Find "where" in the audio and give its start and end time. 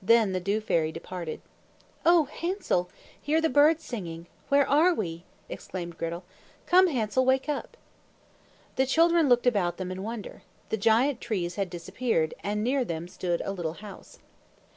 4.48-4.68